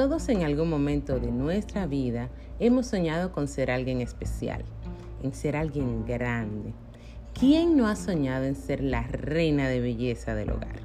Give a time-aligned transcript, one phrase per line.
[0.00, 4.64] Todos en algún momento de nuestra vida hemos soñado con ser alguien especial,
[5.22, 6.72] en ser alguien grande.
[7.38, 10.80] ¿Quién no ha soñado en ser la reina de belleza del hogar?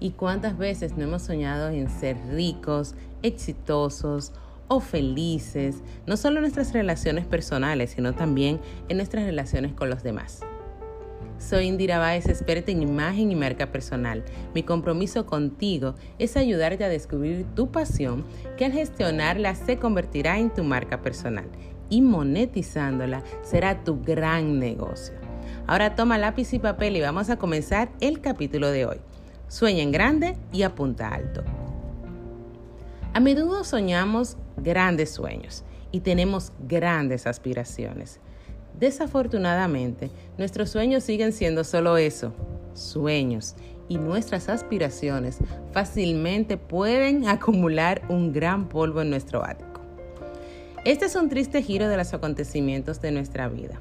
[0.00, 4.32] ¿Y cuántas veces no hemos soñado en ser ricos, exitosos
[4.66, 5.76] o felices,
[6.08, 10.40] no solo en nuestras relaciones personales, sino también en nuestras relaciones con los demás?
[11.38, 14.24] Soy Indira Baez, experta en imagen y marca personal.
[14.54, 18.24] Mi compromiso contigo es ayudarte a descubrir tu pasión
[18.56, 21.46] que al gestionarla se convertirá en tu marca personal
[21.90, 25.14] y monetizándola será tu gran negocio.
[25.66, 28.96] Ahora toma lápiz y papel y vamos a comenzar el capítulo de hoy.
[29.48, 31.44] Sueña en grande y apunta alto.
[33.12, 38.20] A menudo soñamos grandes sueños y tenemos grandes aspiraciones.
[38.78, 42.32] Desafortunadamente, nuestros sueños siguen siendo solo eso,
[42.74, 43.54] sueños,
[43.88, 45.38] y nuestras aspiraciones
[45.72, 49.80] fácilmente pueden acumular un gran polvo en nuestro ático.
[50.84, 53.80] Este es un triste giro de los acontecimientos de nuestra vida.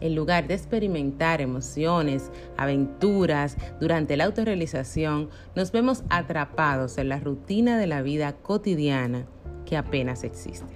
[0.00, 7.78] En lugar de experimentar emociones, aventuras durante la autorrealización, nos vemos atrapados en la rutina
[7.78, 9.26] de la vida cotidiana
[9.66, 10.72] que apenas existe.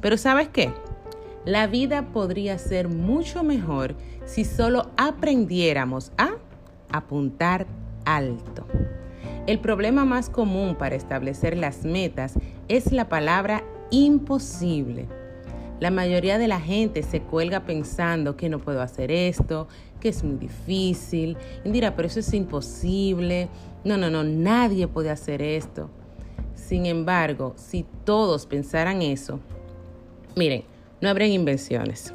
[0.00, 0.72] Pero ¿sabes qué?
[1.46, 3.96] La vida podría ser mucho mejor
[4.26, 6.32] si solo aprendiéramos a
[6.92, 7.66] apuntar
[8.04, 8.66] alto.
[9.46, 12.34] El problema más común para establecer las metas
[12.68, 15.08] es la palabra imposible.
[15.80, 19.66] La mayoría de la gente se cuelga pensando que no puedo hacer esto,
[19.98, 21.38] que es muy difícil.
[21.64, 23.48] Indira, pero eso es imposible.
[23.82, 25.88] No, no, no, nadie puede hacer esto.
[26.54, 29.40] Sin embargo, si todos pensaran eso,
[30.36, 30.64] miren,
[31.00, 32.14] no habrían invenciones,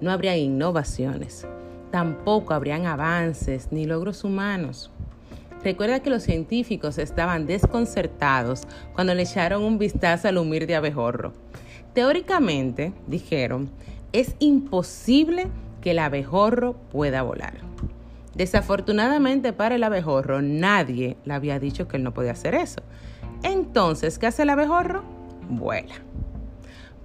[0.00, 1.46] no habrían innovaciones,
[1.90, 4.90] tampoco habrían avances ni logros humanos.
[5.62, 11.32] Recuerda que los científicos estaban desconcertados cuando le echaron un vistazo al humir de abejorro.
[11.94, 13.70] Teóricamente, dijeron,
[14.12, 15.46] es imposible
[15.80, 17.54] que el abejorro pueda volar.
[18.34, 22.82] Desafortunadamente para el abejorro, nadie le había dicho que él no podía hacer eso.
[23.42, 25.02] Entonces, ¿qué hace el abejorro?
[25.48, 25.94] Vuela.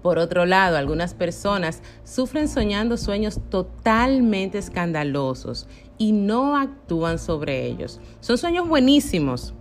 [0.02, 5.68] Por otro lado, algunas personas sufren soñando sueños totalmente escandalosos
[5.98, 8.00] y no actúan sobre ellos.
[8.22, 9.54] Son sueños buenísimos,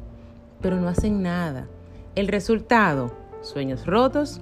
[0.60, 1.69] pero no hacen nada.
[2.15, 3.12] El resultado,
[3.43, 4.41] sueños rotos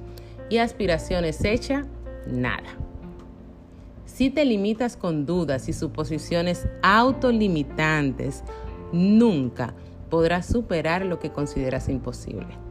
[0.51, 1.87] y aspiraciones hechas,
[2.27, 2.77] nada.
[4.05, 8.45] Si te limitas con dudas y suposiciones autolimitantes,
[8.93, 9.75] nunca
[10.11, 12.66] podrás superar lo que consideras imposible.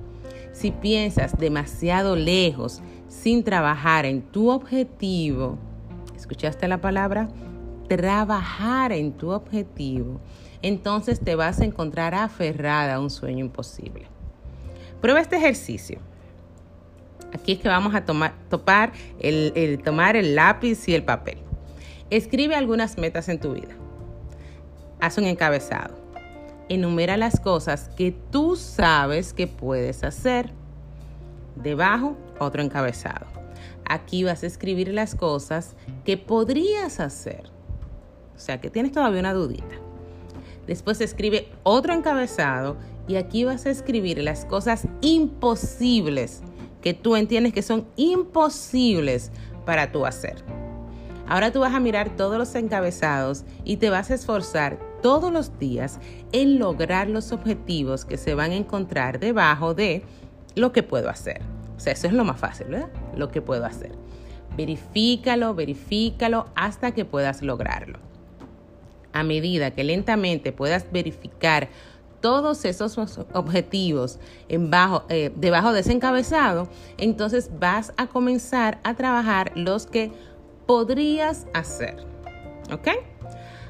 [0.56, 5.58] Si piensas demasiado lejos sin trabajar en tu objetivo,
[6.16, 7.28] ¿escuchaste la palabra?
[7.90, 10.22] Trabajar en tu objetivo,
[10.62, 14.08] entonces te vas a encontrar aferrada a un sueño imposible.
[15.02, 16.00] Prueba este ejercicio.
[17.34, 21.38] Aquí es que vamos a tomar, topar el, tomar el lápiz y el papel.
[22.10, 23.76] Escribe algunas metas en tu vida.
[25.02, 26.05] Haz un encabezado
[26.70, 30.52] enumera las cosas que tú sabes que puedes hacer.
[31.56, 33.26] Debajo, otro encabezado.
[33.88, 37.44] Aquí vas a escribir las cosas que podrías hacer.
[38.36, 39.76] O sea, que tienes todavía una dudita.
[40.68, 42.78] Después escribe otro encabezado
[43.08, 46.42] y aquí vas a escribir las cosas imposibles
[46.82, 49.32] que tú entiendes que son imposibles
[49.66, 50.44] para tú hacer.
[51.28, 55.60] Ahora tú vas a mirar todos los encabezados y te vas a esforzar todos los
[55.60, 56.00] días
[56.32, 60.02] en lograr los objetivos que se van a encontrar debajo de
[60.56, 61.44] lo que puedo hacer.
[61.78, 62.90] O sea, eso es lo más fácil, ¿verdad?
[63.16, 63.92] Lo que puedo hacer.
[64.58, 68.00] Verifícalo, verifícalo hasta que puedas lograrlo.
[69.14, 71.70] A medida que lentamente puedas verificar
[72.20, 74.18] todos esos objetivos
[74.50, 76.68] eh, debajo de ese encabezado,
[76.98, 80.12] entonces vas a comenzar a trabajar los que
[80.66, 82.04] podrías hacer.
[82.74, 82.88] ¿Ok?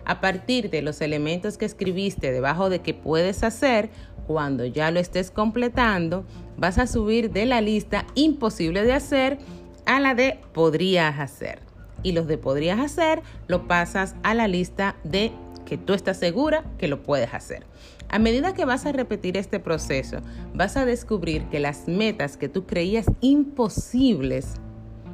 [0.06, 3.90] A partir de los elementos que escribiste debajo de que puedes hacer,
[4.28, 6.26] cuando ya lo estés completando,
[6.58, 9.38] vas a subir de la lista imposible de hacer
[9.86, 11.60] a la de podrías hacer.
[12.04, 15.32] Y los de podrías hacer lo pasas a la lista de
[15.66, 17.66] que tú estás segura que lo puedes hacer.
[18.10, 20.20] A medida que vas a repetir este proceso,
[20.54, 24.54] vas a descubrir que las metas que tú creías imposibles,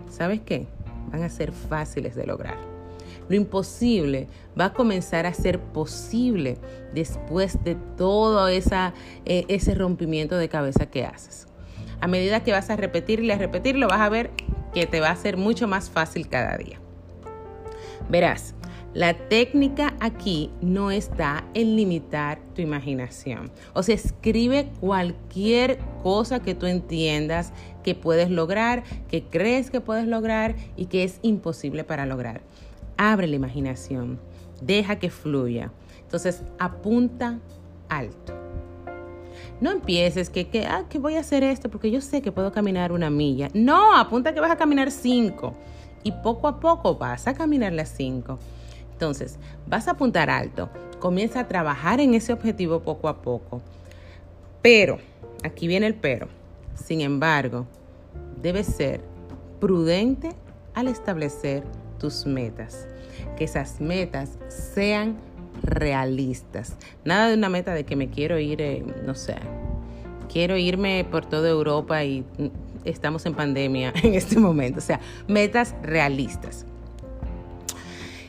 [0.10, 0.68] ¿sabes qué?
[1.12, 2.71] Van a ser fáciles de lograr.
[3.30, 4.28] Lo imposible
[4.60, 6.58] va a comenzar a ser posible
[6.94, 8.62] después de todo eh,
[9.26, 11.48] ese rompimiento de cabeza que haces.
[12.00, 14.32] A medida que vas a repetirlo y a repetirlo, vas a ver
[14.74, 16.80] que te va a ser mucho más fácil cada día.
[18.10, 18.56] Verás,
[18.94, 23.50] La técnica aquí no está en limitar tu imaginación.
[23.74, 27.54] O sea, escribe cualquier cosa que tú entiendas
[27.84, 32.42] que puedes lograr, que crees que puedes lograr y que es imposible para lograr.
[33.04, 34.20] Abre la imaginación,
[34.62, 35.72] deja que fluya.
[36.04, 37.40] Entonces, apunta
[37.90, 38.36] alto.
[39.60, 42.52] No empieces que, que, ah, que voy a hacer esto porque yo sé que puedo
[42.52, 43.48] caminar una milla.
[43.56, 45.56] No, apunta que vas a caminar cinco.
[46.04, 48.38] Y poco a poco vas a caminar las cinco.
[48.92, 50.70] Entonces, vas a apuntar alto,
[51.00, 53.64] comienza a trabajar en ese objetivo poco a poco.
[54.62, 55.00] Pero,
[55.44, 56.28] aquí viene el pero.
[56.76, 57.66] Sin embargo,
[58.44, 59.02] debes ser
[59.60, 60.36] prudente
[60.76, 61.64] al establecer
[62.02, 62.88] tus metas.
[63.38, 65.18] Que esas metas sean
[65.64, 66.76] realistas.
[67.06, 69.36] Nada de una meta de que me quiero ir, eh, no sé,
[70.32, 72.48] quiero irme por toda Europa y mm,
[72.86, 74.80] estamos en pandemia en este momento.
[74.80, 76.66] O sea, metas realistas.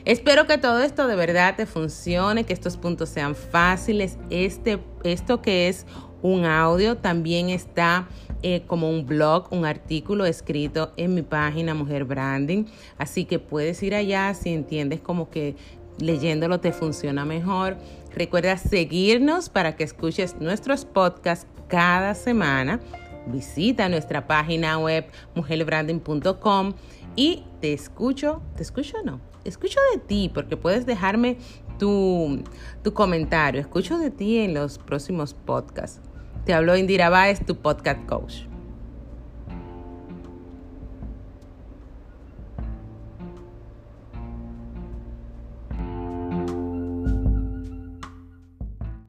[0.05, 4.17] Espero que todo esto de verdad te funcione, que estos puntos sean fáciles.
[4.29, 5.85] Este, esto que es
[6.21, 8.09] un audio también está
[8.41, 12.65] eh, como un blog, un artículo escrito en mi página Mujer Branding.
[12.97, 15.55] Así que puedes ir allá si entiendes como que
[15.99, 17.77] leyéndolo te funciona mejor.
[18.13, 22.81] Recuerda seguirnos para que escuches nuestros podcasts cada semana.
[23.27, 25.05] Visita nuestra página web
[25.35, 26.73] mujerbranding.com
[27.15, 29.32] y te escucho, ¿te escucho o no?
[29.43, 31.37] Escucho de ti porque puedes dejarme
[31.79, 32.43] tu,
[32.83, 33.61] tu comentario.
[33.61, 36.01] Escucho de ti en los próximos podcasts.
[36.45, 38.52] Te hablo Indira Baez, tu podcast coach.